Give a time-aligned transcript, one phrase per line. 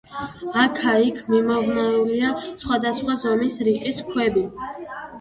[0.63, 2.33] აქა-იქ მიმობნეულია
[2.65, 4.49] სხვადასხვა ზომის რიყის ქვები.